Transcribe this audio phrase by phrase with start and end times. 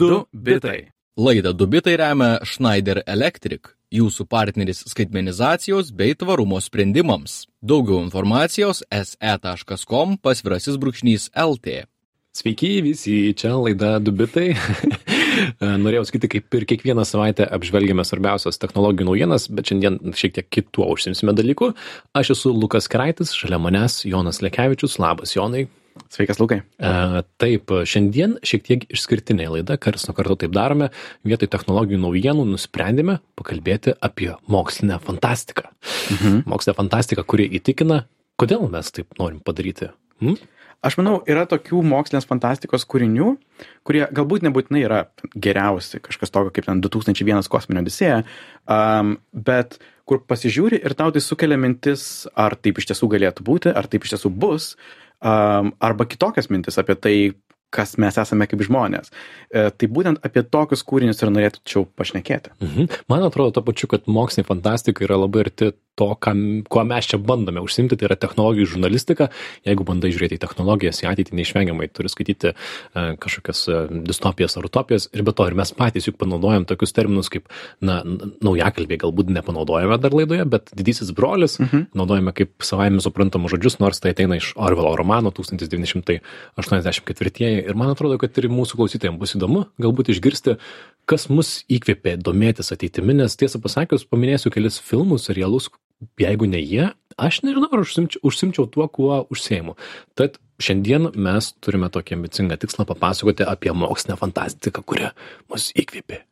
[0.00, 0.88] Du bitai.
[1.20, 7.42] Laidą Dubitai remia Schneider Electric, jūsų partneris skaitmenizacijos bei tvarumo sprendimams.
[7.60, 11.82] Daugiau informacijos se.com pasvirasis brūkšnys LT.
[12.32, 14.54] Sveiki visi, čia laida Dubitai.
[15.84, 20.88] Norėjau sakyti, kaip ir kiekvieną savaitę apžvelgiame svarbiausias technologijų naujienas, bet šiandien šiek tiek kituo
[20.94, 21.74] užsimsime dalykų.
[22.16, 24.96] Aš esu Lukas Kraitis, šalia manęs Jonas Lekevičius.
[25.02, 25.66] Labas, Jonai.
[26.10, 26.60] Sveikas, Lukai.
[26.78, 30.90] E, taip, šiandien šiek tiek išskirtinė laida, karts nuo karto taip darome.
[31.26, 35.68] Vietoj technologijų naujienų nusprendėme pakalbėti apie mokslinę fantastiką.
[36.16, 36.40] Mhm.
[36.50, 38.04] Mokslinę fantastiką, kuri įtikina,
[38.40, 39.90] kodėl mes taip norim padaryti.
[40.22, 40.40] Hm?
[40.80, 43.34] Aš manau, yra tokių mokslinės fantastikos kūrinių,
[43.84, 45.00] kurie galbūt nebūtinai yra
[45.36, 48.22] geriausi, kažkas tokio kaip ten 2001 kosminio odisėja,
[48.64, 49.76] um, bet
[50.08, 54.08] kur pasižiūri ir tau tai sukelia mintis, ar taip iš tiesų galėtų būti, ar taip
[54.08, 54.72] iš tiesų bus,
[55.20, 57.14] arba kitokias mintis apie tai,
[57.70, 59.12] kas mes esame kaip žmonės.
[59.54, 62.54] E, tai būtent apie tokius kūrinius ir norėčiau pašnekėti.
[62.58, 62.88] Mhm.
[63.12, 67.18] Man atrodo to pačiu, kad mokslinė fantastika yra labai arti to, kam, kuo mes čia
[67.20, 69.24] bandome užsimti, tai yra technologijų žurnalistika.
[69.68, 72.54] Jeigu bandai žiūrėti į technologijas, į ateitį neišvengiamai turi skaityti e,
[73.20, 73.70] kažkokias e,
[74.08, 77.44] distopijas ar utopijas ir be to ir mes patys juk panaudojam tokius terminus kaip,
[77.84, 77.94] na,
[78.44, 81.78] naujakalbiai galbūt nepanaudojame dar laidoje, bet didysis brolis mhm.
[81.98, 88.16] naudojame kaip savaime suprantamus žodžius, nors tai ateina iš Orvelo romano 1984 ir man atrodo,
[88.20, 90.52] kad ir mūsų klausytojams bus įdomu galbūt išgirsti,
[91.10, 95.68] kas mus įkvėpė domėtis ateitimi, nes tiesą pasakius, paminėsiu kelis filmus, serialus,
[96.20, 99.76] jeigu ne jie, aš nežinau, ar užsimčiau, užsimčiau tuo, kuo užsėjimu.
[100.18, 105.12] Tad šiandien mes turime tokį ambicingą tikslą papasakoti apie mokslinę fantastiką, kuri
[105.50, 106.24] mus įkvėpė.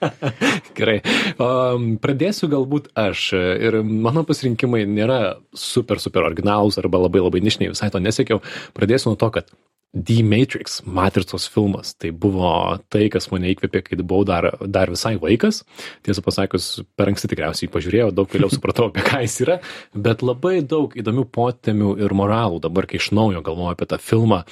[0.78, 1.00] Gerai.
[1.36, 3.26] Um, pradėsiu galbūt aš.
[3.36, 5.18] Ir mano pasirinkimai nėra
[5.52, 8.40] super, super originalūs arba labai labai nišiniai, visai to nesiekiau.
[8.76, 9.52] Pradėsiu nuo to, kad
[9.90, 11.96] The Matrix, Matricos filmas.
[11.98, 15.64] Tai buvo tai, kas mane įkvėpė, kai buvau dar, dar visai vaikas.
[16.06, 19.56] Tiesą pasakius, per anksti tikriausiai pažiūrėjau, daug vėliau supratau, apie ką jis yra,
[19.94, 24.44] bet labai daug įdomių potemių ir moralų dabar, kai iš naujo galvoju apie tą filmą.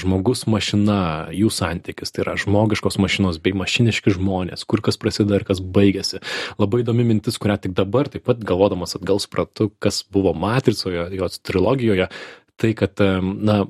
[0.00, 5.44] Žmogus mašina, jų santykis, tai yra žmogiškos mašinos bei mašiniški žmonės, kur kas prasideda ir
[5.48, 6.22] kas baigėsi.
[6.56, 11.40] Labai įdomi mintis, kurią tik dabar, taip pat galvodamas atgal supratau, kas buvo Matricoje, jos
[11.44, 12.08] trilogijoje,
[12.56, 13.64] tai kad na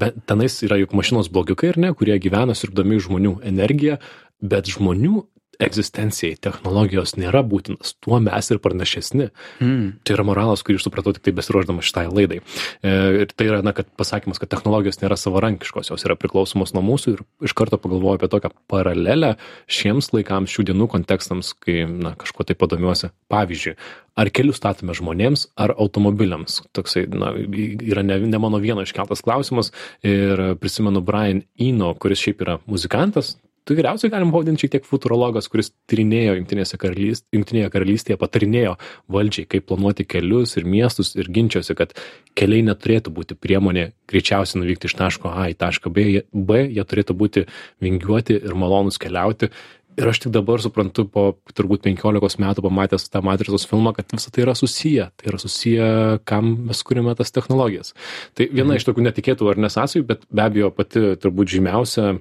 [0.00, 3.98] bet tenais yra juk mašinos blogiukai ar ne kurie gyvena siurbdami žmonių energiją
[4.40, 5.24] bet žmonių
[5.62, 9.28] egzistencijai technologijos nėra būtinas, tuo mes ir pranašesni.
[9.62, 9.88] Mm.
[10.04, 12.40] Tai yra moralas, kurį aš supratau tik tai besiruoždamas šitai laidai.
[12.84, 12.94] E,
[13.24, 17.16] ir tai yra, na, kad pasakymas, kad technologijos nėra savarankiškos, jos yra priklausomos nuo mūsų
[17.16, 19.34] ir iš karto pagalvoju apie tokią paralelę
[19.70, 23.12] šiems laikams, šių dienų kontekstams, kai, na, kažkuo tai padomiuosi.
[23.32, 23.76] Pavyzdžiui,
[24.18, 29.72] ar kelius statome žmonėms ar automobiliams toksai na yra ne ne mano vieno iškeltas klausimas
[30.02, 33.34] ir prisimenu Brian Eno kuris šiaip yra muzikantas
[33.68, 38.74] tikriausiai galim pavadint šiek tiek futurologas kuris tyrinėjo jungtinėse karalys jungtinėje karalystėje patarinėjo
[39.14, 41.94] valdžiai kaip planuoti kelius ir miestus ir ginčijosi kad
[42.38, 47.16] keliai neturėtų būti priemonė greičiausiai nuvykti iš taško a į tašką b b jie turėtų
[47.16, 47.46] būti
[47.84, 49.50] vingiuoti ir malonūs keliauti.
[49.94, 51.22] Ir aš tik dabar suprantu po
[51.54, 55.06] turbūt penkiolikos metų pamatęs tą matricos filmą kad visa tai yra susiję.
[55.14, 55.86] Tai yra susiję
[56.26, 57.94] kam mes kuriame tas technologijas.
[58.34, 58.80] Tai viena mhm.
[58.80, 62.16] iš tokių netikėtų ar ne sąsajų bet be abejo pati turbūt žymiausia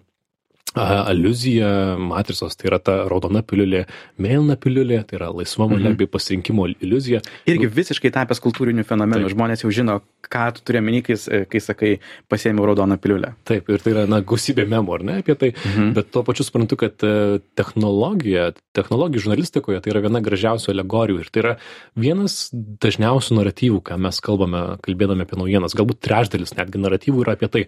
[0.75, 3.83] aliuzija matricos, tai yra ta raudona piliulė,
[4.21, 5.99] mėlyna piliulė, tai yra laisva valia mhm.
[5.99, 7.21] bei pasirinkimo iliuzija.
[7.49, 9.35] Irgi visiškai tapęs kultūriniu fenomenu, Taip.
[9.35, 11.17] žmonės jau žino, ką tu turi omeny, kai,
[11.51, 11.93] kai sakai,
[12.31, 13.33] pasėmiau raudoną piliulę.
[13.47, 15.93] Taip, ir tai yra, na, gausybė memų, ar ne, apie tai, mhm.
[15.97, 21.33] bet tuo pačiu suprantu, kad e, technologija, technologijų žurnalistikoje tai yra viena gražiausių alegorijų ir
[21.33, 21.55] tai yra
[21.99, 25.77] vienas dažniausių naratyvų, ką mes kalbame, kalbėdami apie naujienas.
[25.77, 27.67] Galbūt trečdalis netgi naratyvų yra apie tai,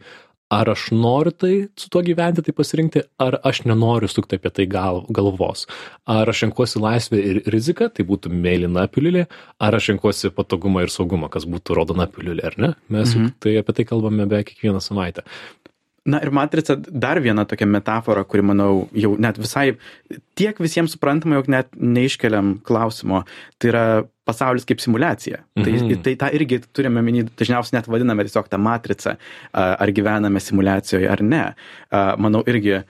[0.53, 4.67] ar aš noriu tai su tuo gyventi, tai pasirinkti, ar aš nenoriu sukti apie tai
[4.69, 5.65] gal, galvos.
[6.05, 9.25] Ar aš renkuosi laisvę ir riziką, tai būtų mėlyna piliulė,
[9.59, 12.73] ar aš renkuosi patogumą ir saugumą, kas būtų raudona piliulė, ar ne?
[12.93, 13.35] Mes mhm.
[13.41, 15.25] tai apie tai kalbame beveik kiekvieną savaitę.
[16.05, 19.71] Na ir matrica dar viena tokia metafora, kuri, manau, jau net visai
[20.37, 23.23] tiek visiems suprantama, jog net neiškeliam klausimo.
[23.57, 23.85] Tai yra
[24.25, 25.41] pasaulis kaip simulacija.
[25.57, 26.01] Tai, mhm.
[26.05, 29.15] Tai, tą irgi turime minį, dažniausiai net vadiname tiesiog tą matricą,
[29.53, 31.43] ar gyvename simulacijoje ar ne.
[32.21, 32.81] Manau irgi,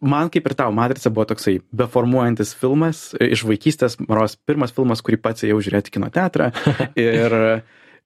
[0.00, 5.20] man kaip ir tau, matrica buvo toksai beformuojantis filmas iš vaikystės, maros pirmas filmas, kurį
[5.22, 6.52] pats jau žiūrėti kino teatrą.
[6.96, 7.34] Ir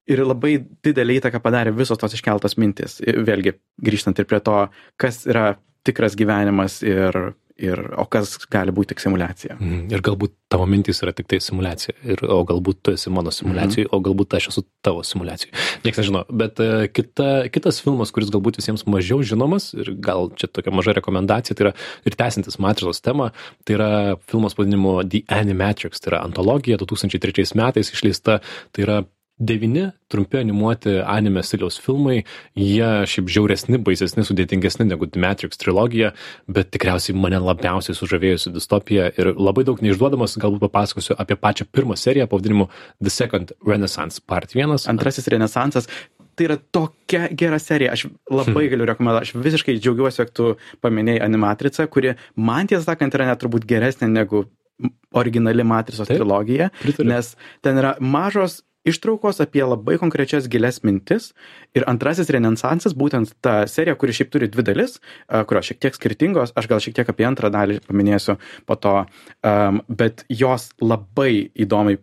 [0.09, 3.53] ir labai didelę įtaką padarė visos tos iškeltos mintys vėlgi
[3.85, 4.55] grįžtant ir prie to
[4.99, 5.51] kas yra
[5.87, 7.17] tikras gyvenimas ir
[7.59, 9.57] ir o kas gali būt tik simuliacija.
[9.59, 9.91] Mhm.
[9.93, 13.85] Ir galbūt tavo mintys yra tik tai simulacija, ir, o galbūt tu esi mano simulacijai,
[13.87, 13.93] mhm.
[13.95, 15.53] o galbūt aš esu tavo simulacijai.
[15.85, 20.51] Niekas nežino, bet uh, kita, kitas filmas, kuris galbūt visiems mažiau žinomas, ir gal čia
[20.51, 21.73] tokia maža rekomendacija, tai yra
[22.07, 23.31] ir tęsintis Matricos tema,
[23.65, 23.91] tai yra
[24.31, 28.41] filmas pavadinimu The Animatrix, tai yra antologija 2003 metais išleista,
[28.75, 29.01] tai yra
[29.41, 32.21] devyni trumpi animuoti anime stiliaus filmai
[32.57, 36.11] jie šiaip žiauresni baisesni sudėtingesni negu Matrix trilogija
[36.47, 41.97] bet tikriausiai mane labiausiai sužavėjusi distopija ir labai daug neišduodamas galbūt papasakosiu apie pačią pirmą
[41.97, 42.69] seriją pavadinimu
[43.01, 45.89] The Second Renaissance Part 1 Antrasis renesansas
[46.35, 47.91] tai yra tokia gera serija.
[47.91, 49.27] Aš labai galiu rekomenduoti.
[49.27, 54.09] Aš visiškai džiaugiuosi, kad tu paminėjai animatricą, kuri man tiesą sakant yra net turbūt geresnė
[54.11, 54.45] negu
[55.13, 57.11] originali matricos Taip, trilogija, pritariu.
[57.11, 61.31] nes ten yra mažos ištraukos apie labai konkrečias gilias mintis.
[61.77, 65.97] Ir antrasis renesansas būtent ta serija kuri šiaip turi dvi dalis a, kurios šiek tiek
[65.97, 66.55] skirtingos.
[66.57, 68.95] Aš gal šiek tiek apie antrą dalį paminėsiu po to.
[69.47, 72.01] Am, bet jos labai įdomiai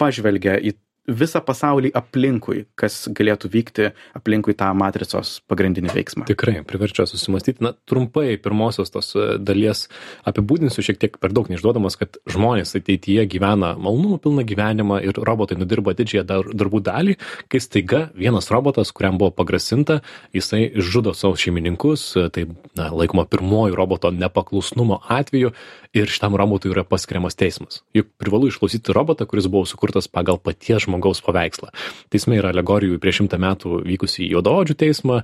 [0.00, 7.06] pažvelgia į visą pasaulį aplinkui kas galėtų vykti aplinkui tą matricos pagrindinį veiksmą Tikrai, priverčia
[7.08, 7.62] susimastyti.
[7.64, 9.86] Na, trumpai pirmosios tos e, dalies
[10.26, 15.58] apibūdinsiu šiek tiek per daug neišduodamas, kad žmonės ateityje gyvena malonumų pilną gyvenimą ir robotai
[15.60, 17.16] nudirba didžiąją dar, darbų dalį,
[17.52, 20.00] kai staiga vienas robotas, kuriam buvo pagrasinta,
[20.36, 22.46] jisai žudo savo šeimininkus, e, tai
[22.78, 25.54] na, laikoma pirmoji roboto nepaklusnumo atveju
[25.96, 27.80] ir šitam robotui yra paskiriamas teismas.
[27.96, 31.72] Juk privalu išklausyti robotą, kuris buvo sukurtas pagal paties žmogaus paveikslą.
[32.12, 35.22] Teisme yra alegorijų prieš šimtą metų vykusį juodaodžių teismą.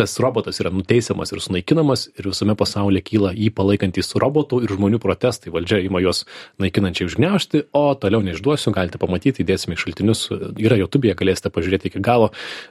[0.00, 4.96] Tas robotas yra nuteisiamas ir sunaikinamas ir visame pasaulyje kyla jį palaikantys robotų ir žmonių
[5.02, 5.50] protestai.
[5.52, 6.22] Valdžia ima juos
[6.62, 10.22] naikinančiai užgneušti, o toliau neišduosiu, galite pamatyti, įdėsime į šaltinius.
[10.56, 12.30] Yra YouTube'e, galėsite pažiūrėti iki galo.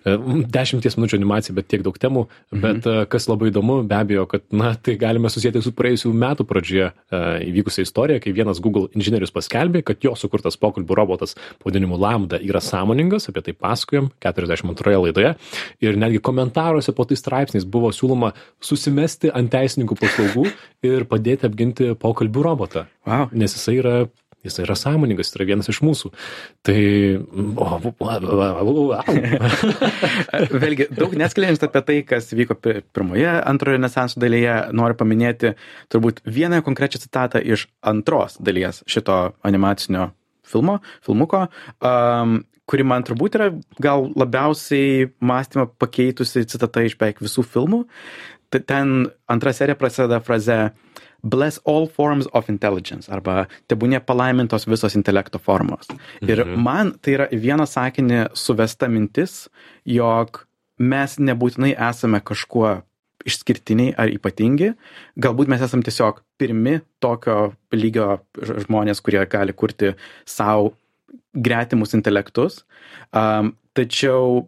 [0.10, 0.16] E,
[0.50, 2.24] Dešimties minučių animacija, bet tiek daug temų.
[2.66, 6.48] Bet e, kas labai įdomu, be abejo, kad na, tai galime susijęti su praėjusių metų
[6.50, 7.22] pradžioje e,
[7.52, 12.64] įvykusią istoriją, kai vienas Google inžinierius paskelbė, kad jo sukurtas pokalbių robotas pavadinimu Lambda yra
[12.66, 15.36] sąmoningas, apie tai pasakojom 42 laidoje.
[15.86, 18.34] Ir netgi komentaruose po tais straipsniais buvo siūloma
[18.64, 20.48] susimesti ant teisininkų paslaugų
[20.88, 22.88] ir padėti apginti pokalbių robotą.
[23.06, 23.30] wow.
[23.32, 23.96] Nes jisai yra
[24.44, 26.12] jis yra sąmoningas, jis yra vienas iš mūsų.
[26.64, 26.80] Tai...
[30.64, 35.52] Vėlgi, daug neskleidžiant apie tai, kas vyko pi- pirmoje antrojo renesanso dalyje, noriu paminėti
[35.92, 40.14] turbūt vieną konkrečią citatą iš antros dalies šito animacinio
[40.50, 41.50] filmo, filmuko,
[41.84, 42.40] um,
[42.70, 43.50] kuri man turbūt yra
[43.82, 47.84] gal labiausiai mąstymą pakeitusi citata iš beveik visų filmų.
[48.54, 50.70] Ten antra serija prasideda fraze
[51.22, 55.90] Bless all forms of intelligence arba tebūnė palaimintos visos intelekto formos.
[56.22, 56.62] Ir Mhm.
[56.64, 59.50] man tai yra į vieną sakinį suvesta mintis,
[59.86, 60.46] jog
[60.80, 62.84] mes nebūtinai esame kažkuo
[63.26, 64.76] išskirtiniai ar ypatingi,
[65.20, 69.96] galbūt mes esame tiesiog pirmi tokio lygio žmonės, kurie gali kurti
[70.26, 70.74] savo
[71.34, 72.64] gretimus intelektus,
[73.16, 74.48] um, tačiau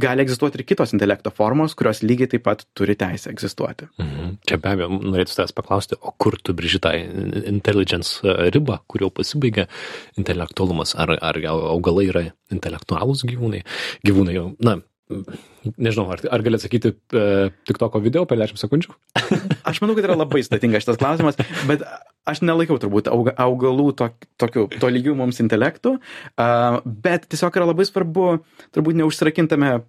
[0.00, 3.86] gali egzistuoti ir kitos intelekto formos, kurios lygiai taip pat turi teisę egzistuoti.
[4.02, 4.32] Mhm.
[4.48, 6.94] Čia be abejo, norėčiau tavęs paklausti, o kur tu brėži tą
[7.50, 9.68] intelligence e, ribą, kur jau pasibaigia
[10.20, 12.24] intelektualumas, ar, ar gal augalai yra
[12.54, 13.62] intelektualūs gyvūnai?
[14.06, 14.80] Gyvūnai jau, na,
[15.76, 17.28] nežinau, ar, ar gali atsakyti e,
[17.68, 18.96] tik toko video per 10 sekundžių?
[19.70, 21.38] Aš manau, kad yra labai sudėtingas šitas klausimas,
[21.70, 21.86] bet
[22.28, 24.08] aš nelaikiau turbūt auga, augalų to,
[24.40, 28.26] tokių to lygių mums intelektų, uh, bet tiesiog yra labai svarbu
[28.74, 29.80] turbūt neužsirakintame e,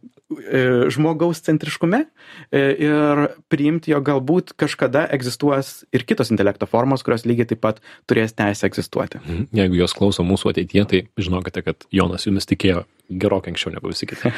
[0.94, 7.50] žmogaus centriškume e, ir priimti, jog galbūt kažkada egzistuos ir kitos intelekto formos, kurios lygiai
[7.52, 9.22] taip pat turės teisę egzistuoti.
[9.24, 9.48] Mhm.
[9.62, 14.08] Jeigu jos klauso mūsų ateityje, tai žinokite, kad Jonas jumis tikėjo gerokai anksčiau negu visi
[14.10, 14.32] kiti.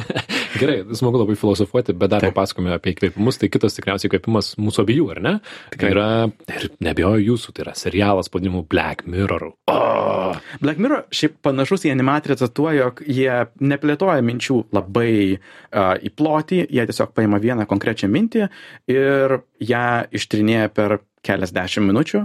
[0.60, 3.40] Gerai, smagu labai filosofuoti, bet dar papasakome apie įkvėpimus.
[3.40, 5.32] Tai kitas tikriausiai įkvėpimas mūsų abiejų, ar ne?
[5.74, 5.90] Tikrai.
[5.90, 6.08] yra,
[6.54, 9.52] ir nebejoju jūsų, tai yra serialas pavadinimu Black Mirror.
[9.70, 16.12] O, Black Mirror šiaip panašus į animatricą tuo, jog jie neplėtoja minčių labai uh, į
[16.14, 18.48] plotį, jie tiesiog paima vieną konkrečią mintį
[18.92, 22.24] ir ją ištrinėja per keliasdešimt minučių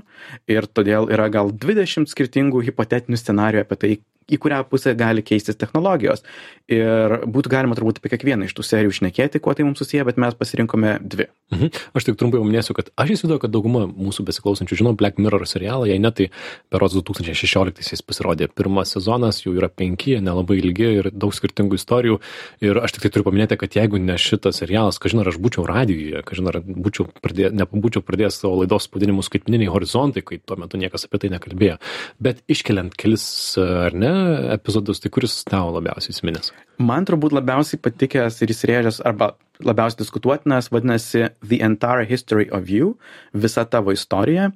[0.50, 3.92] ir todėl yra gal 20 skirtingų hipotetinių scenarijų apie tai,
[4.28, 6.24] į kurią pusę gali keistis technologijos.
[6.68, 10.20] Ir būtų galima turbūt apie kiekvieną iš tų serijų šnekėti, kuo tai mums susiję, bet
[10.20, 11.30] mes pasirinkome dvi.
[11.54, 11.70] Mhm.
[11.96, 15.88] Aš tik trumpai paminėsiu, kad aš įsivaizduoju, kad dauguma mūsų besiklausančių žino Black Mirror serialą,
[15.88, 16.28] jei ne, tai
[16.74, 22.20] berods 2016 pasirodė pirmas sezonas, jų yra penki, nelabai ilgi ir daug skirtingų istorijų.
[22.68, 25.64] Ir aš tik tai turiu paminėti, kad jeigu ne šitas serialas, kažin ar aš būčiau
[25.70, 30.82] radijuje, kažin ar būčiau pradė, nebūčiau pradėjęs savo laidos pavadinimu skaitmininiai horizontai, kai tuo metu
[30.82, 31.80] niekas apie tai nekalbėjo.
[32.20, 33.24] Bet iškeliant kelis,
[33.62, 34.17] ar ne,
[34.56, 36.52] epizodus, tai kuris tau labiausiai įsiminęs?
[36.84, 39.34] Man turbūt labiausiai patikęs ir įsirėžęs, arba
[39.66, 42.96] labiausiai diskutuotinas vadinasi The Entire History of You,
[43.34, 44.52] visa tavo istorija.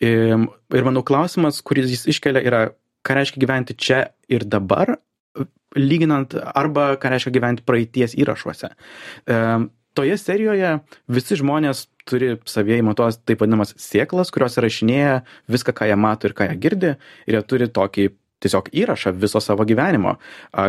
[0.00, 2.62] Ir, ir manau klausimas, kuris jis iškelia, yra,
[3.04, 4.96] ką reiškia gyventi čia ir dabar,
[5.76, 8.72] lyginant arba ką reiškia gyventi praeities įrašuose.
[9.98, 10.76] Toje serijoje
[11.10, 16.34] visi žmonės turi savyje įmatos taip vadinamas sėklas, kurios rašinėja viską, ką jie mato ir
[16.38, 16.92] ką jie girdi,
[17.26, 18.06] ir jie turi tokį
[18.40, 20.16] tiesiog įrašą viso savo gyvenimo.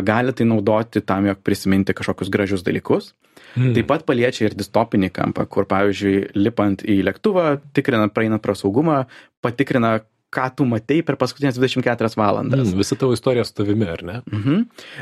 [0.06, 3.12] Gali tai naudoti tam, jog prisiminti kažkokius gražius dalykus.
[3.56, 3.74] Mm.
[3.76, 9.04] Taip pat paliečia ir distopinį kampą, kur, pavyzdžiui, lipant į lėktuvą, tikrinant, praeinant pro saugumą,
[9.44, 10.00] patikrina,
[10.32, 12.70] ką tu matei per paskutinės 24 valandas.
[12.70, 14.20] Mm, visa tavo istorija su tavimi, ar ne?
[14.32, 14.62] Mhm.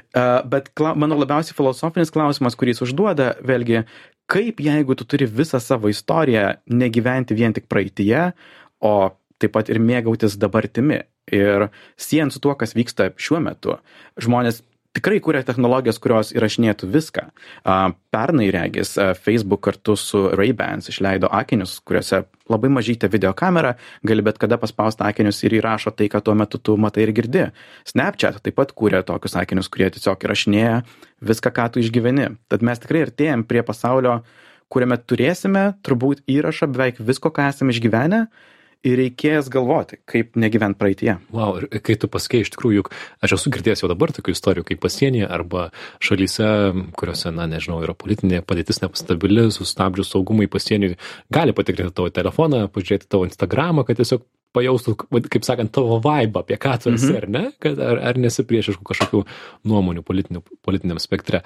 [0.10, 3.84] Uh, bet kla, mano labiausiai filosofinis klausimas, kurį jis užduoda, vėlgi,
[4.30, 8.32] kaip jeigu tu turi visą savo istoriją negyventi vien tik praeitie,
[8.82, 8.96] o
[9.40, 11.04] taip pat ir mėgautis dabartimi
[11.36, 11.70] ir
[12.00, 13.78] siejant su tuo, kas vyksta šiuo metu,
[14.22, 14.64] žmonės
[14.96, 17.28] tikrai kuria technologijas, kurios įrašinėtų viską.
[18.14, 24.58] Pernai regis Facebook kartu su Ray-Bans išleido akinius, kuriuose labai mažytė videokamera, gali bet kada
[24.62, 27.48] paspausti akinius ir įrašo tai, ką tuo metu tu matai ir girdi.
[27.88, 30.82] Snapchat taip pat kūrė tokius akinius, kurie tiesiog įrašinėja
[31.22, 32.34] viską, ką tu išgyveni.
[32.50, 34.20] Tad mes tikrai artėjom prie pasaulio,
[34.74, 38.26] kuriame turėsime turbūt įrašą beveik visko, ką esame išgyvenę
[38.88, 41.18] ir reikės galvoti, kaip negyvent praeitie.
[41.36, 42.92] Wow, ir kai tu pasakei, iš tikrųjų, juk
[43.26, 45.68] aš esu girdėjęs jau dabar tokių istorijų, kaip pasienyje arba
[46.06, 46.50] šalyse,
[47.00, 50.96] kuriuose, na, nežinau, yra politinė padėtis nepastabili, sustabdžius saugumui pasieniui,
[51.34, 54.24] gali patikrinti tavo telefoną, pažiūrėti tavo Instagramą, kad tiesiog
[54.56, 54.96] pajaustų,
[55.30, 57.20] kaip sakant, tavo vaibą, apie ką tu esi, mhm.
[57.20, 59.24] ar ne, kad, ar, ar nesi priešiškų kažkokių
[59.70, 61.44] nuomonių politiniam spektre.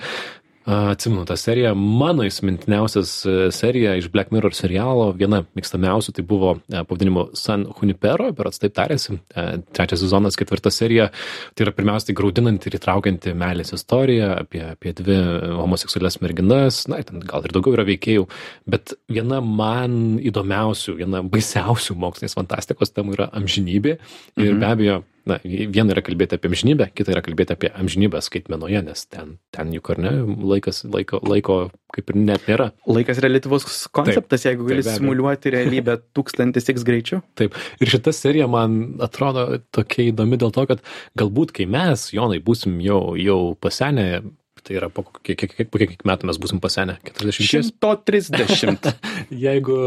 [0.65, 6.53] Atsimenu tą seriją, mano įsimintiniausias e, serija iš Black Mirror serialo, viena mėgstamiausių, tai buvo
[6.55, 11.09] e, pavadinimu San Junipero, berots taip tarėsi, e, trečias sezonas, ketvirta serija.
[11.51, 15.19] Tai yra pirmiausia tai graudinanti ir įtraukianti meilės istoriją apie, apie dvi
[15.59, 18.29] homoseksualias merginas, na, ten gal ir daugiau yra veikėjų,
[18.63, 23.99] bet viena man įdomiausių, viena baisiausių mokslinės fantastikos temų yra amžinybė.
[24.39, 24.63] Ir mhm.
[24.63, 29.05] be abejo na viena yra kalbėti apie amžinybę kita yra kalbėti apie amžinybę skaitmenoje nes
[29.07, 30.11] ten ten juk ar ne
[30.53, 31.57] laikas laiko laiko
[31.93, 37.57] kaip ir net nėra laikas reliatyvus konceptas jeigu gali simuliuoti realybę tūkstantis x greičiu taip
[37.81, 40.85] ir šita serija man atrodo tokia įdomi dėl to kad
[41.19, 44.23] galbūt kai mes jonai būsim jau jau pasenę
[44.63, 46.97] tai yra po kiek, kiek, kiek, kiek metų mes būsim pasenę?
[47.07, 47.73] 40?
[47.75, 48.91] 130.
[49.45, 49.77] Jeigu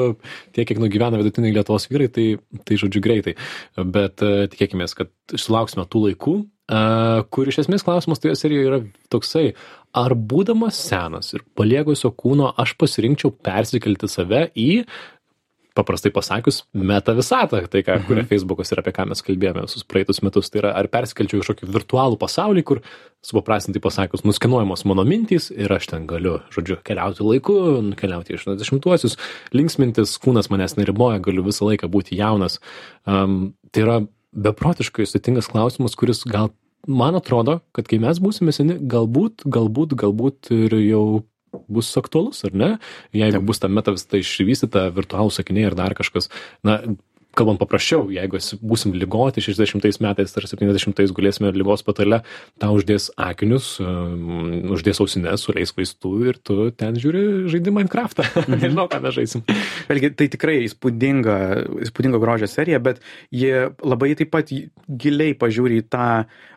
[0.53, 2.27] tiek, kiek nugyvena vidutiniai Lietuvos vyrai, tai,
[2.69, 3.37] tai žodžiu greitai.
[3.77, 8.83] Bet uh, tikėkime, kad sulauksime tų laikų, uh, kur iš esmės klausimas toje serijoje yra
[9.13, 9.47] toksai,
[9.97, 14.71] ar būdamas senas ir paliegusio kūno aš pasirinkčiau persikelti save į
[15.76, 18.31] paprastai pasakius meta visatą tai ką kuria mhm.
[18.31, 22.19] feisbukas ir apie ką mes kalbėjome visus praeitus metus tai yra ar perskelčiau kažkokį virtualų
[22.23, 22.83] pasaulį kur
[23.26, 27.57] supaprastintai pasakius nuskenuojamos mano mintys ir aš ten galiu žodžiu keliauti laiku
[27.91, 29.19] nukeliauti į aštuoniasdešimtuosius
[29.57, 32.61] linksmintis kūnas manęs neriboja galiu visą laiką būti jaunas
[33.05, 33.99] um, tai yra
[34.37, 36.53] beprotiškai sudėtingas klausimas kuris gal
[36.87, 41.07] man atrodo kad kai mes būsime seni galbūt galbūt galbūt ir jau
[41.73, 42.71] bus aktualus, ar ne?
[43.16, 46.28] Jeigu bus ta meta visata išvystyta, virtualūs sakiniai ar dar kažkas,
[46.66, 46.81] na,
[47.37, 52.23] kalbant paprasčiau, jeigu būsim lygoti 60 metais ar 70 gulėsime lygos patale,
[52.62, 58.26] tau uždės akinius, um, uždės ausinės, suleis vaistų ir tu ten žiūri žaidimą Minecraftą.
[58.47, 58.61] Mhm.
[58.62, 59.43] Nežinau, ką mes žaisim.
[59.88, 61.37] Vėlgi, tai tikrai įspūdinga,
[61.87, 63.00] įspūdinga grožio serija, bet
[63.35, 64.52] jie labai taip pat
[64.87, 66.11] giliai pažiūri į tą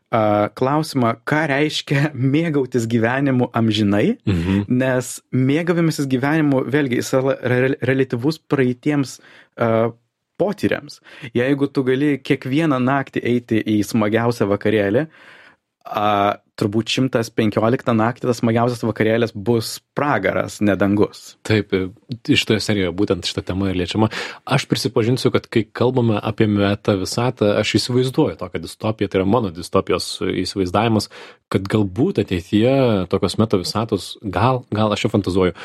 [0.10, 4.64] klausimą, ką reiškia mėgautis gyvenimu amžinai, mhm.
[4.70, 9.92] nes mėgavimasis gyvenimu vėlgi jis yra relativus praeitiems uh,
[10.40, 11.02] potyriams.
[11.36, 18.84] Jeigu tu gali kiekvieną naktį eiti į smagiausią vakarėlį, uh, turbūt 115 naktį tas smagiausias
[18.84, 21.36] vakarėlis bus pragaras, ne dangus.
[21.48, 21.74] Taip,
[22.30, 24.10] iš toje serijoje būtent šitą temą ir liečiama.
[24.44, 29.54] Aš prisipažinsiu, kad kai kalbame apie meta visatą, aš įsivaizduoju tokią distopiją, tai yra mano
[29.56, 30.12] distopijos
[30.44, 31.10] įsivaizdavimas,
[31.50, 32.76] kad galbūt ateityje
[33.10, 35.56] tokios meta visatos, gal, gal aš jau fantazuoju,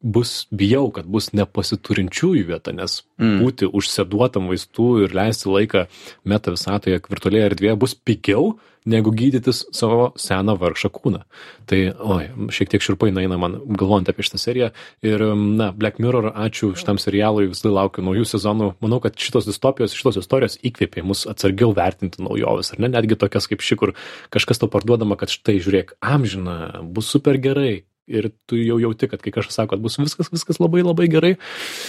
[0.00, 3.36] bus, bijau, kad bus nepasiturinčiųjų vieta, nes mm.
[3.44, 5.86] būti užseduotam vaistų ir leisti laiką
[6.28, 8.54] meta visatoje virtualioje erdvėje bus pigiau
[8.88, 11.20] negu gydytis savo seną vargšą kūną.
[11.68, 14.70] Tai, oi, šiek tiek širpai eina man galvojant apie šitą seriją.
[15.04, 18.70] Ir, na, Black Mirror, ačiū šitam serialui, vis dar laukiu naujų sezonų.
[18.80, 22.92] Manau, kad šitos distopijos, šitos istorijos įkvėpė mus atsargiau vertinti naujoves, ar ne?
[22.96, 23.94] Netgi tokias kaip ši, kur
[24.32, 29.22] kažkas to parduodama, kad štai žiūrėk, amžina, bus super gerai, ir tu jau jauti, kad
[29.22, 31.32] kai kažkas sako, kad bus viskas, viskas labai labai gerai,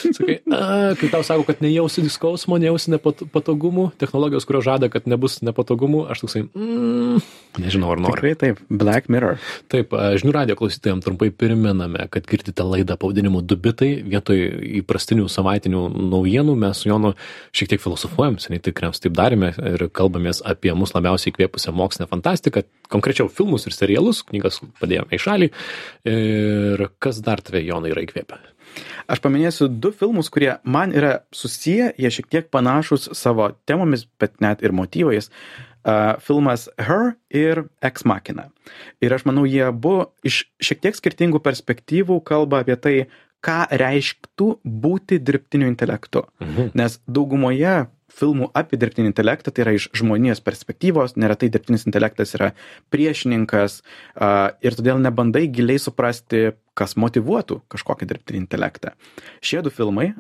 [0.04, 5.40] sakai, a, kai tau sako, kad nejausi skausmo, nejausi nepatogumų, technologijos, kurios žada, kad nebus
[5.46, 7.22] nepatogumų, aš toksai, mm,
[7.62, 8.18] nežinau ar noriu.
[8.20, 9.40] Tikrai taip, Black Mirror.
[9.72, 14.44] Taip, žinių radio klausytojams trumpai priminame, kad girdite laidą pavadinimu Dubitai, vietoj
[14.82, 17.14] įprastinių savaitinių naujienų mes su Jonu
[17.56, 22.66] šiek tiek filosofuojam, seniai tikriausiai taip darėme ir kalbamės apie mus labiausiai įkvėpusią mokslinę fantastiką,
[22.92, 25.50] konkrečiau filmus ir serialus, knygas padėjome į šalį
[26.12, 28.40] Ir kas dar tave, Jonai, yra įkvėpę?
[29.12, 34.40] Aš paminėsiu du filmus, kurie man yra susiję, jie šiek tiek panašus savo temomis, bet
[34.44, 35.32] net ir motyvais.
[35.82, 38.52] Uh, filmas Her ir Ex Machina.
[39.02, 42.96] Ir aš manau, jie abu iš šiek tiek skirtingų perspektyvų kalba apie tai,
[43.42, 46.28] ką reišktų būti dirbtiniu intelektu.
[46.44, 46.72] Mhm.
[46.78, 52.52] Nes daugumoje filmų apie dirbtinį intelektą, tai yra iš žmonijos perspektyvos, neretai dirbtinis intelektas yra
[52.94, 53.80] priešininkas
[54.66, 58.94] ir todėl nebandai giliai suprasti, kas motivuotų kažkokį dirbtinį intelektą.
[59.44, 60.12] Šie du filmai,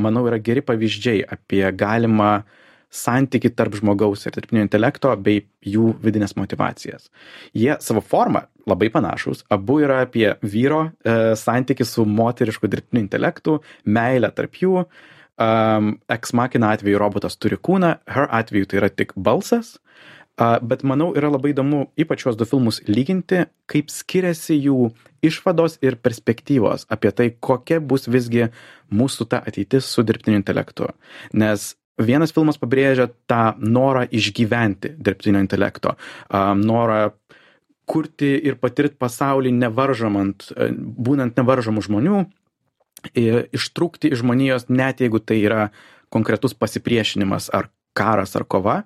[0.00, 2.38] manau, yra geri pavyzdžiai apie galimą
[2.88, 7.10] santyki tarp žmogaus ir dirbtinio intelekto bei jų vidinės motivacijas.
[7.52, 13.58] Jie savo formą labai panašus, abu yra apie vyro e, santyki su moterišku dirbtiniu intelektu,
[13.84, 18.90] meilę tarp jų, uh, um, Ex Machina atveju robotas turi kūną, Her atveju tai yra
[18.92, 19.76] tik balsas,
[20.38, 24.90] uh, bet manau yra labai įdomu ypač šios du filmus lyginti, kaip skiriasi jų
[25.24, 28.48] išvados ir perspektyvos apie tai, kokia bus visgi
[28.94, 30.92] mūsų ta ateitis su dirbtiniu intelektu.
[31.34, 35.96] Nes vienas filmas pabrėžia tą norą išgyventi dirbtinio intelekto,
[36.30, 37.08] um, norą
[37.88, 42.18] kurti ir patirti pasaulį nevaržomant, būnant nevaržomų žmonių,
[43.14, 45.68] ištrūkti iš žmonijos, net jeigu tai yra
[46.12, 48.82] konkretus pasipriešinimas ar karas ar kova.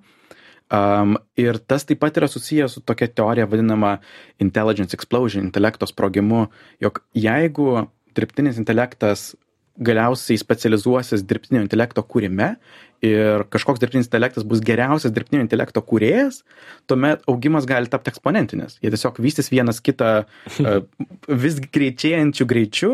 [0.73, 3.99] Um, ir tas taip pat yra susijęs su tokia teorija vadinama
[4.41, 6.47] intelligence explosion, intelekto sprogimu,
[6.81, 7.85] jog jeigu
[8.17, 9.35] dirbtinis intelektas
[9.77, 12.55] galiausiai specializuosis dirbtinio intelekto kūrime
[13.03, 16.43] ir kažkoks dirbtinis intelektas bus geriausias dirbtinio intelekto kūrėjas,
[16.91, 18.79] tuomet augimas gali tapti eksponentinis.
[18.83, 20.73] Jie tiesiog vystys vienas kitą uh,
[21.45, 22.93] vis greičiajančių greičių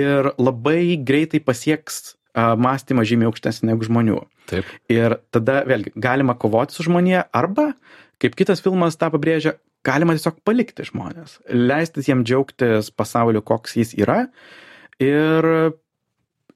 [0.00, 2.02] ir labai greitai pasieks
[2.34, 4.24] uh, mąstymą žymiai aukštesnį negu žmonių.
[4.50, 4.68] Taip.
[4.92, 7.70] Ir tada vėlgi galima kovoti su žmonė arba,
[8.20, 9.54] kaip kitas filmas tą pabrėžia,
[9.86, 14.24] galima tiesiog palikti žmonės, leistis jiem džiaugtis pasauliu, koks jis yra
[15.02, 15.48] ir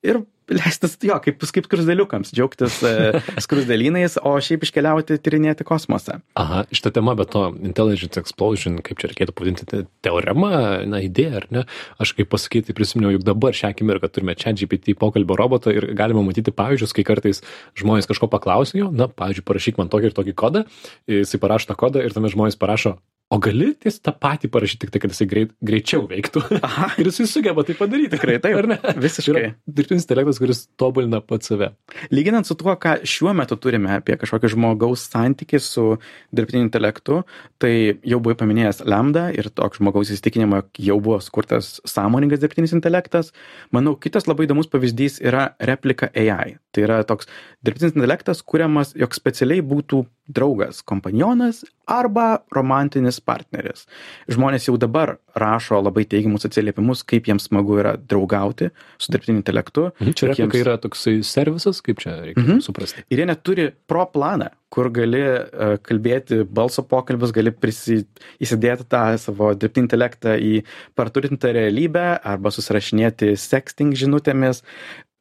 [0.05, 0.21] ir
[0.53, 6.93] leistis jo kaip kaip skruzdėliukams džiaugtis e, skruzdėlynais o šiaip iškeliauti tyrinėti kosmosą aha šita
[6.99, 10.53] tema be to intelligence explosion kaip čia reikėtų pavadinti teorema
[10.89, 11.65] na idėja ar ne?
[12.03, 16.25] Aš kaip pasakyt tai prisiminiau juk dabar šią akimirką turime chatgpt pokalbio robotą ir galima
[16.27, 17.43] matyti pavyzdžius kai kartais
[17.79, 20.65] žmonės kažko paklausia jo na pavyzdžiui parašyk man tokį ir tokį kodą
[21.11, 24.93] jisai parašo tą kodą ir tuomet žmonės parašo o gali ties tą patį parašyt tik
[24.93, 26.43] tai kad jisai greit greičiau veiktų.
[26.65, 26.89] Aha.
[27.01, 28.15] Ir jisai sugeba tai padaryti.
[28.15, 28.57] Tikrai taip.
[28.57, 28.79] Ar ne?
[29.05, 29.35] Visiškai.
[29.35, 31.71] Yra dirbtinis intelektas kuris tobulina pats save.
[32.15, 35.87] Lyginant su tuo ką šiuo metu turime apie kažkokį žmogaus santykį su
[36.33, 37.21] dirbtiniu intelektu
[37.61, 37.73] tai
[38.09, 43.35] jau buvai paminėjęs lambda ir toks žmogaus įsitikinimą jau buvo sukurtas sąmoningas dirbtinis intelektas.
[43.77, 47.29] Manau kitas labai įdomus pavyzdys yra replika ai tai yra toks
[47.61, 53.87] dirbtinis intelektas kuriamas jog specialiai būtų draugas kompanionas arba romantinis partneris.
[54.29, 58.69] Žmonės jau dabar rašo labai teigiamus atsiliepimus kaip jiems smagu yra draugauti
[59.01, 62.63] su dirbtiniu intelektu mhm, čia replika yra toksai servisas kaip čia reikia mhm.
[62.65, 63.07] suprasti?
[63.09, 68.03] Ir jie net turi pro planą kur gali uh, kalbėti balso pokalbius gali prisi
[68.45, 70.61] įsidėti tą savo dirbtinį intelektą į
[70.99, 74.61] praturtintą realybę arba susirašinėti sexting žinutėmis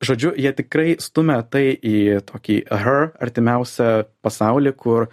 [0.04, 3.92] žodžiu jie tikrai stumia tai į tokį her artimiausią
[4.26, 5.08] pasaulį kur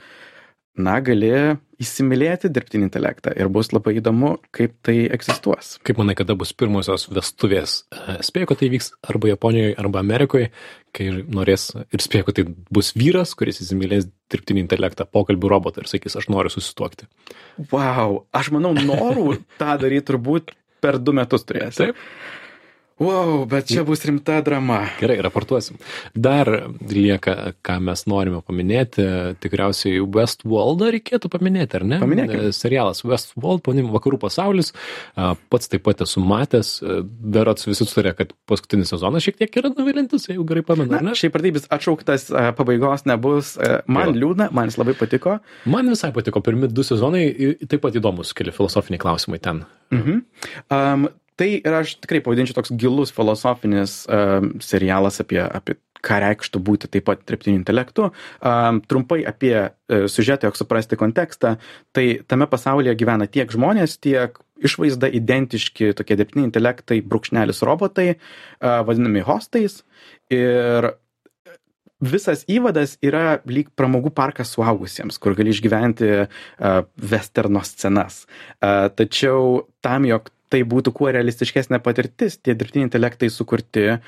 [0.75, 1.31] na gali
[1.79, 5.77] įsimylėti dirbtinį intelektą ir bus labai įdomu kaip tai egzistuos.
[5.87, 7.77] Kaip manai kada bus pirmosios vestuvės?
[7.95, 10.49] E, spėju kad tai vyks arba japonijoj arba amerikoj
[10.95, 15.91] kai norės ir spėju kad tai bus vyras kuris įsimylės dirbtinį intelektą pokalbių robotą ir
[15.91, 17.07] sakys aš noriu susituokti.
[17.71, 22.03] Vau aš manau norų tą daryt turbūt per du metus turėsi taip
[23.03, 24.85] Wow, bet čia bus rimta drama.
[25.01, 25.81] Gerai, raportuosim.
[26.15, 26.47] Dar
[26.79, 27.33] lieka,
[27.67, 29.03] ką mes norime paminėti,
[29.43, 31.99] tikriausiai Westworldą reikėtų paminėti, ar ne?
[31.99, 32.53] Paminėkime.
[32.55, 34.71] Serialas Westworld, panim, vakarų pasaulis,
[35.17, 36.71] pats taip pat esu matęs,
[37.35, 41.17] berots visi sutarė, kad paskutinis sezonas šiek tiek yra nuvilintis, jeigu gerai pamenu, ne?
[41.19, 42.29] Šiaip ar taip jis atšauktas,
[42.61, 43.57] pabaigos nebus,
[43.91, 44.21] man jo.
[44.23, 45.41] liūdna, man jis labai patiko.
[45.67, 47.27] Man visai patiko, pirmi du sezonai
[47.67, 49.67] taip pat įdomus, keli filosofiniai klausimai ten.
[49.91, 50.25] Mhm.
[50.71, 56.61] Um, tai yra aš tikrai pavadinčiau toks gilus filosofinis um, serialas apie, apie ką reikštų
[56.61, 58.11] būti taip pat dirbtiniu intelektu.
[58.45, 61.57] Um, trumpai apie uh, siužetą, jog suprasti kontekstą,
[61.97, 68.15] tai tame pasaulyje gyvena tiek žmonės, tiek išvaizda identiški tokie dirbtiniai intelektai, brūkšnelis robotai,
[68.63, 69.81] vadinami hostais.
[70.33, 70.95] Ir
[72.05, 78.25] visas įvadas yra lyg pramogų parkas suaugusiems, kur gali išgyventi uh, westerno scenas.
[78.59, 83.99] Uh, tačiau tam, jog tai būtų kuo realistiškesnė patirtis, tie dirbtiniai intelektai sukurti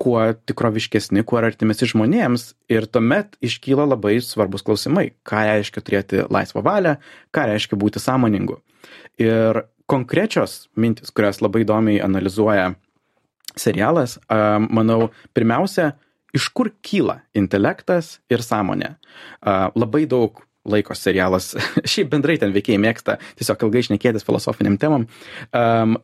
[0.00, 6.64] kuo tikroviškesni, kuo artimesi žmonėms ir tuomet iškyla labai svarbus klausimai, ką reiškia turėti laisvą
[6.64, 6.94] valią,
[7.36, 8.56] ką reiškia būti sąmoningu.
[9.20, 12.70] Ir konkrečios mintis, kurias labai įdomiai analizuoja
[13.58, 14.16] serialas,
[14.72, 15.92] manau, pirmiausia,
[16.32, 18.94] iš kur kyla intelektas ir sąmonė.
[19.76, 21.54] Labai daug laiko serialas,
[21.92, 25.06] šiaip bendrai ten veikėjai mėgsta tiesiog ilgai išnekėtis filosofiniam temam.
[25.56, 25.96] Um,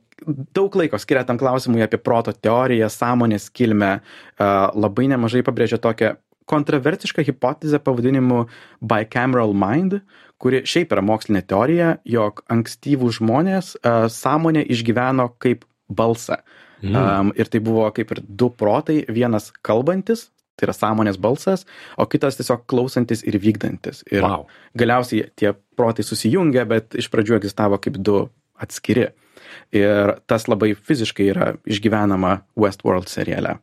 [0.56, 6.14] daug laiko skiria tam klausimui apie proto teoriją, sąmonės kilmę, uh, labai nemažai pabrėžia tokią
[6.46, 8.44] kontroversišką hipotezę pavadinimu
[8.80, 9.98] bicameral mind,
[10.38, 16.40] kuri šiaip yra mokslinė teorija, jog ankstyvų žmonės uh, sąmonę išgyveno kaip balsą.
[16.84, 16.94] Mm.
[16.94, 21.66] Um, ir tai buvo kaip ir du protai, vienas kalbantis, tai yra sąmonės balsas,
[22.00, 24.02] o kitas tiesiog klausantis ir vykdantis.
[24.12, 24.46] Ir wow.
[24.78, 28.24] galiausiai tie protai susijungia, bet iš pradžių egzistavo kaip du
[28.62, 29.10] atskiri.
[29.76, 33.58] Ir tas labai fiziškai yra išgyvenama Westworld seriale.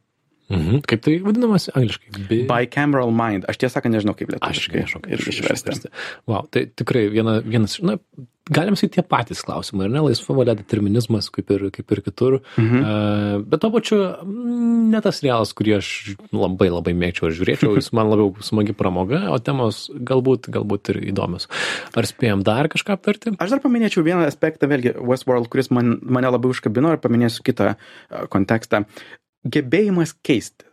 [0.53, 0.83] Mhm.
[0.89, 2.13] Kaip tai vadinamas angliškai?
[2.29, 2.43] Bi...
[2.49, 3.47] Bicameral mind.
[3.49, 4.85] Aš tiesą sakant nežinau, kaip lietuviškai.
[4.85, 5.91] Aš kaip išversti.
[6.29, 7.97] Wow, tai tikrai viena, vienas, na,
[8.51, 10.01] galim sakyti tie patys klausimai, ar ne?
[10.03, 12.37] Laisva valia determinizmas, kaip ir, kaip ir kitur.
[12.59, 12.81] Mhm.
[12.83, 15.89] Uh, bet to pačiu, mm, ne tas realas, kurį aš
[16.35, 21.01] labai labai mėgčiau ir žiūrėčiau, jis man labiau smagi pramoga, o temos galbūt, galbūt ir
[21.13, 21.47] įdomios.
[21.95, 23.35] Ar spėjom dar kažką aptarti?
[23.39, 27.75] Aš dar paminėčiau vieną aspektą, vėlgi, Westworld, kuris man, mane labai užkabino ir paminėsiu kitą
[28.33, 28.83] kontekstą
[29.43, 30.67] gebėjimas keisti.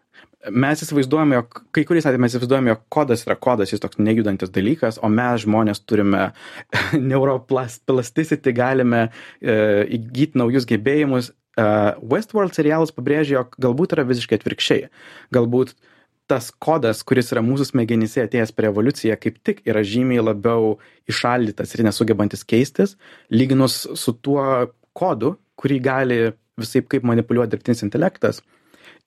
[0.48, 4.52] Mes įsivaizduojame, jog kai kuriais atvejais mes įsivaizduojame, jog kodas yra kodas, jis toks nejudantis
[4.54, 6.30] dalykas, o mes žmonės turime
[7.10, 9.58] neuroplasticity, galime e,
[9.98, 11.28] įgyti naujus gebėjimus.
[11.30, 11.66] E,
[12.00, 14.88] Westworld serialas pabrėžia, jog galbūt yra visiškai atvirkščiai.
[15.36, 15.74] Galbūt
[16.30, 20.76] tas kodas, kuris yra mūsų smegenyse atėjęs per evoliuciją, kaip tik yra žymiai labiau
[21.10, 22.94] išaldytas ir nesugebantis keistis,
[23.34, 24.46] lyginus su tuo
[24.96, 26.20] kodu, kurį gali
[26.60, 28.40] visai kaip manipuliuoti dirbtinis intelektas.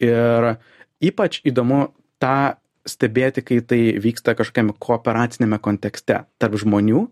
[0.02, 0.56] Ir
[1.04, 1.88] ypač įdomu
[2.24, 2.56] tą
[2.88, 7.06] stebėti, kai tai vyksta kažkokiame kooperacinėme kontekste tarp žmonių,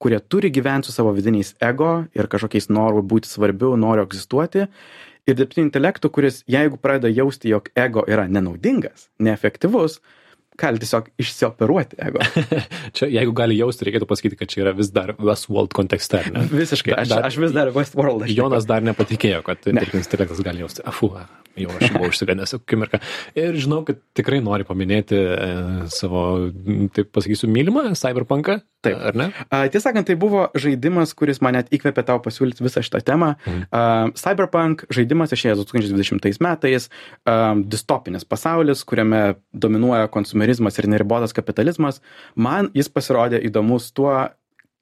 [0.00, 4.68] kurie turi gyventi su savo vidiniais ego ir kažkokiais noru būti svarbiu, noriu egzistuoti.
[5.28, 9.98] Ir dirbtiniu intelektu, kuris jeigu pradeda jausti, jog ego yra nenaudingas, neefektyvus,
[10.58, 12.22] gali tiesiog išsioperuoti ego.
[12.96, 16.22] čia, jeigu gali jausti, reikėtų pasakyti, kad čia yra vis dar Westworld kontekste.
[16.34, 16.46] Ne?
[16.50, 18.26] Visiškai, aš, dar, aš vis dar Westworld.
[18.26, 20.84] Aš Jonas dar nepatikėjo, kad dirbtinis intelektas gali jausti.
[20.88, 21.12] Afu,
[21.58, 23.00] jau aš buvau užsiganęs akimirką.
[23.38, 25.50] Ir žinau, kad tikrai nori paminėti e,
[25.94, 26.24] savo,
[26.94, 28.60] taip pasakysiu, mylimą Cyberpunką.
[28.86, 28.94] Taip.
[29.10, 29.26] Ar ne?
[29.72, 33.32] Tiesą sakant, tai buvo žaidimas, kuris mane įkvėpė tau pasiūlyti visą šitą temą.
[33.42, 33.64] Mhm.
[33.74, 41.98] Uh, Cyberpunk žaidimas išėjęs 2020 metais, uh, distopinis pasaulis, kuriame dominuoja konsumerizmas ir neribotas kapitalizmas.
[42.38, 44.14] Man jis pasirodė įdomus tuo,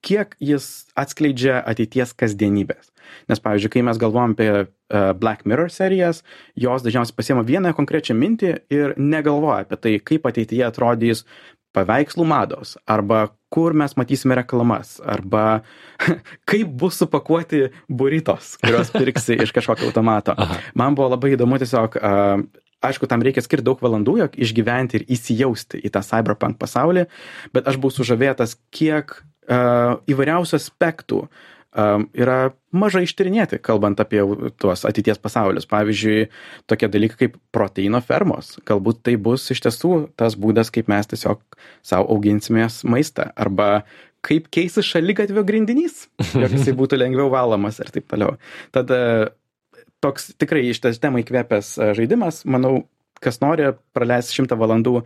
[0.07, 2.93] kiek jis atskleidžia ateities kasdienybės.
[3.31, 4.69] Nes, pavyzdžiui, kai mes galvojam apie uh,
[5.19, 6.23] Black Mirror serijas,
[6.59, 11.25] jos dažniausiai pasiema vieną konkrečią mintį ir negalvoja apie tai, kaip ateityje atrodys
[11.77, 15.63] paveikslų mados, arba kur mes matysime reklamas, arba
[16.51, 20.35] kaip bus supakuoti buritos, kuriuos pirksi iš kažkokio automato.
[20.37, 20.61] Aha.
[20.79, 22.45] Man buvo labai įdomu tiesiog, uh,
[22.87, 27.07] aišku, tam reikia skirti daug valandų, jog išgyventi ir įsijausti į tą cyberpunk pasaulį,
[27.57, 31.45] bet aš buvau sužavėtas, kiek uh, įvairiausių aspektų uh,
[31.77, 32.39] yra
[32.77, 34.23] mažai ištyrinėti, kalbant apie
[34.61, 35.69] tuos ateities pasaulius.
[35.69, 36.29] Pavyzdžiui,
[36.71, 38.55] tokie dalykai kaip proteino fermos.
[38.69, 41.43] Galbūt tai bus iš tiesų tas būdas, kaip mes tiesiog
[41.87, 43.31] savo auginsimės maistą.
[43.37, 43.85] Arba
[44.27, 48.37] kaip keisis šalygatvio grindinys, jog jisai būtų lengviau valomas ir taip toliau.
[48.75, 48.99] Tada
[50.05, 52.87] toks tikrai iš tas temą įkvėpęs žaidimas, manau,
[53.23, 55.01] kas nori praleisti šimtą valandų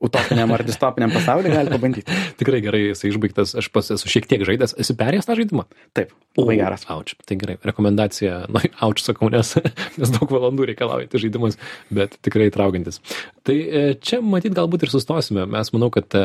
[0.00, 2.16] utopiniam ar distopiniam pasauliu gali pabandyti.
[2.40, 5.64] Tikrai gerai, jisai išbaigtas, aš pats esu šiek tiek žaidęs, esi perėjęs tą žaidimą?
[5.96, 6.86] Taip, labai o, geras.
[6.94, 9.56] Auč, tai gerai, rekomendacija, na, nu, auč sakau, nes,
[9.98, 11.58] nes daug valandų reikalauja tai žaidimas,
[11.94, 13.02] bet tikrai traukiantis.
[13.46, 16.24] Tai e, čia matyt galbūt ir sustosime, mes manau, kad e,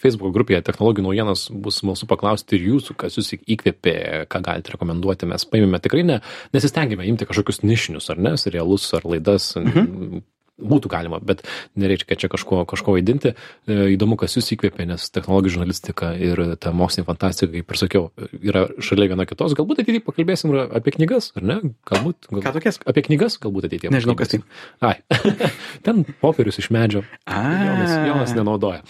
[0.00, 3.96] Facebook grupėje technologijų naujienos bus smalsu paklausti ir jūsų, kas jūs įkvėpė,
[4.32, 6.20] ką galite rekomenduoti, mes paėmėme tikrai ne,
[6.56, 9.52] nesistengėme imti kažkokius nišinius ar ne, serialus ar laidas.
[9.60, 10.22] Mhm
[10.60, 11.42] būtų galima, bet
[11.80, 13.34] nereikia čia kažko, kažko vaidinti.
[13.66, 18.04] E, įdomu, kas jūs įkvėpė, nes technologijų žurnalistika ir ta mokslinė fantastika, kaip ir sakiau,
[18.40, 19.54] yra šalia viena kitos.
[19.58, 21.58] Galbūt ateityje pakalbėsim apie knygas, ar ne?
[21.88, 22.30] Galbūt.
[22.30, 22.80] galbūt Ką tokias?
[22.90, 23.92] Apie knygas galbūt ateityje.
[23.94, 24.42] Nežinau, kas tai.
[24.84, 24.96] Ai,
[25.86, 27.04] ten popierius iš medžio.
[27.26, 28.82] Jonas, Jonas nenaudoja.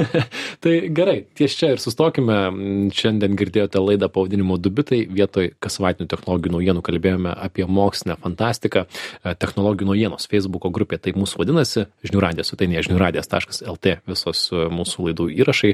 [0.64, 2.38] tai gerai, ties čia ir sustokime.
[2.94, 5.02] Šiandien girdėjote laidą pavadinimu Dubitai.
[5.10, 8.86] Vietoj kasvatinių technologijų naujienų kalbėjome apie mokslinę fantastiką.
[9.42, 11.86] Technologijų naujienos Facebook'o grupė taip mūsų vadinasi.
[12.06, 15.72] Žinių radijas, tai ne žiniųradijas.lt visos mūsų laidų įrašai.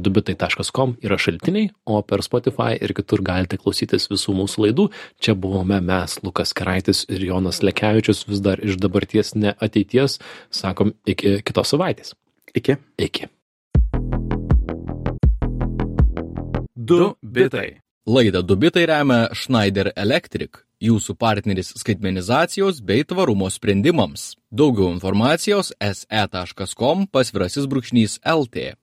[0.00, 4.88] Dubitai.com yra šaltiniai, o per Spotify ir kitur galite klausytis visų mūsų laidų.
[5.20, 10.18] Čia buvome mes, Lukas Keraitis ir Jonas Lekevičius, vis dar iš dabarties, ne ateities.
[10.50, 12.16] Sakom, iki kitos savaitės.
[12.56, 12.80] Iki.
[12.98, 13.30] Iki.
[16.74, 17.78] Du bitai.
[18.10, 24.32] Laidą Dubitai remia Schneider Electric, jūsų partneris skaitmenizacijos bei tvarumo sprendimams.
[24.50, 28.79] Daugiau informacijos se.com pasvirasis brūkšnys LT.